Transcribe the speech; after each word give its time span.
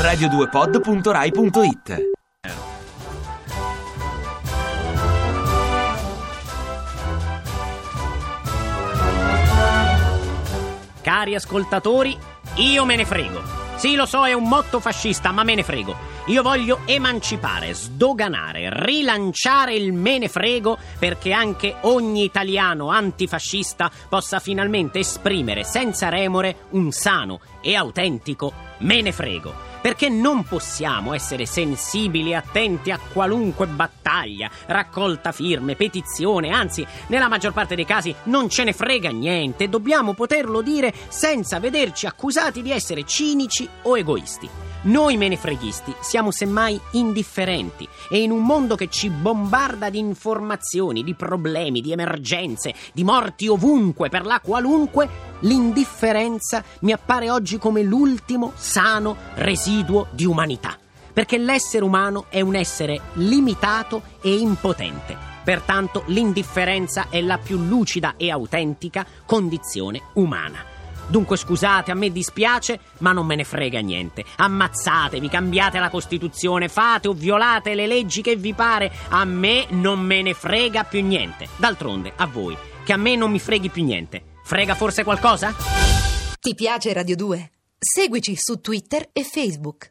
radio2pod.rai.it 0.00 2.08
Cari 11.02 11.34
ascoltatori, 11.34 12.16
io 12.56 12.84
me 12.86 12.96
ne 12.96 13.04
frego. 13.04 13.42
Sì, 13.76 13.94
lo 13.94 14.06
so, 14.06 14.26
è 14.26 14.32
un 14.32 14.48
motto 14.48 14.80
fascista, 14.80 15.32
ma 15.32 15.44
me 15.44 15.54
ne 15.54 15.62
frego. 15.62 15.94
Io 16.26 16.42
voglio 16.42 16.80
emancipare, 16.86 17.74
sdoganare, 17.74 18.70
rilanciare 18.72 19.74
il 19.74 19.92
me 19.92 20.16
ne 20.16 20.28
frego 20.28 20.78
perché 20.98 21.32
anche 21.32 21.76
ogni 21.82 22.24
italiano 22.24 22.88
antifascista 22.88 23.90
possa 24.08 24.38
finalmente 24.38 25.00
esprimere 25.00 25.62
senza 25.64 26.08
remore 26.08 26.68
un 26.70 26.90
sano 26.90 27.40
e 27.60 27.74
autentico 27.74 28.50
me 28.78 29.02
ne 29.02 29.12
frego 29.12 29.69
perché 29.80 30.08
non 30.08 30.44
possiamo 30.44 31.14
essere 31.14 31.46
sensibili 31.46 32.30
e 32.30 32.36
attenti 32.36 32.90
a 32.90 32.98
qualunque 33.12 33.66
battaglia, 33.66 34.50
raccolta 34.66 35.32
firme, 35.32 35.76
petizione, 35.76 36.50
anzi, 36.50 36.86
nella 37.08 37.28
maggior 37.28 37.52
parte 37.52 37.74
dei 37.74 37.84
casi 37.84 38.14
non 38.24 38.48
ce 38.48 38.64
ne 38.64 38.72
frega 38.72 39.10
niente, 39.10 39.68
dobbiamo 39.68 40.14
poterlo 40.14 40.60
dire 40.62 40.92
senza 41.08 41.58
vederci 41.60 42.06
accusati 42.06 42.62
di 42.62 42.70
essere 42.70 43.04
cinici 43.04 43.68
o 43.82 43.96
egoisti. 43.96 44.48
Noi 44.82 45.18
menefreghisti 45.18 45.94
siamo 46.00 46.30
semmai 46.30 46.80
indifferenti 46.92 47.86
e 48.08 48.22
in 48.22 48.30
un 48.30 48.42
mondo 48.42 48.76
che 48.76 48.88
ci 48.88 49.10
bombarda 49.10 49.90
di 49.90 49.98
informazioni, 49.98 51.04
di 51.04 51.14
problemi, 51.14 51.82
di 51.82 51.92
emergenze, 51.92 52.72
di 52.94 53.04
morti 53.04 53.46
ovunque 53.46 54.08
per 54.08 54.24
la 54.24 54.40
qualunque, 54.40 55.29
l'indifferenza 55.40 56.64
mi 56.80 56.92
appare 56.92 57.30
oggi 57.30 57.58
come 57.58 57.82
l'ultimo 57.82 58.52
sano 58.56 59.16
residuo 59.34 60.08
di 60.10 60.24
umanità. 60.24 60.76
Perché 61.12 61.38
l'essere 61.38 61.84
umano 61.84 62.26
è 62.28 62.40
un 62.40 62.54
essere 62.54 63.00
limitato 63.14 64.02
e 64.22 64.34
impotente. 64.34 65.16
Pertanto 65.42 66.04
l'indifferenza 66.06 67.06
è 67.10 67.20
la 67.20 67.38
più 67.38 67.58
lucida 67.58 68.14
e 68.16 68.30
autentica 68.30 69.04
condizione 69.26 70.00
umana. 70.14 70.78
Dunque 71.10 71.36
scusate, 71.36 71.90
a 71.90 71.94
me 71.94 72.12
dispiace, 72.12 72.78
ma 72.98 73.10
non 73.10 73.26
me 73.26 73.34
ne 73.34 73.42
frega 73.42 73.80
niente. 73.80 74.24
Ammazzatevi, 74.36 75.28
cambiate 75.28 75.80
la 75.80 75.90
Costituzione, 75.90 76.68
fate 76.68 77.08
o 77.08 77.12
violate 77.14 77.74
le 77.74 77.88
leggi 77.88 78.22
che 78.22 78.36
vi 78.36 78.54
pare. 78.54 78.92
A 79.08 79.24
me 79.24 79.66
non 79.70 79.98
me 79.98 80.22
ne 80.22 80.34
frega 80.34 80.84
più 80.84 81.02
niente. 81.02 81.48
D'altronde, 81.56 82.12
a 82.14 82.26
voi, 82.26 82.56
che 82.84 82.92
a 82.92 82.96
me 82.96 83.16
non 83.16 83.32
mi 83.32 83.40
freghi 83.40 83.70
più 83.70 83.82
niente. 83.82 84.22
Frega 84.50 84.74
forse 84.74 85.04
qualcosa? 85.04 85.54
Ti 86.40 86.56
piace 86.56 86.92
Radio 86.92 87.14
2? 87.14 87.50
Seguici 87.78 88.34
su 88.34 88.60
Twitter 88.60 89.08
e 89.12 89.22
Facebook. 89.22 89.88